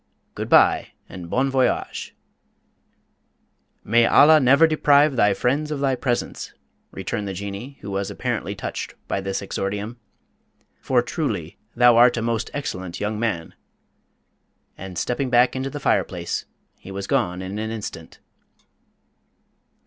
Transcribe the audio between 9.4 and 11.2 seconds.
exordium, "for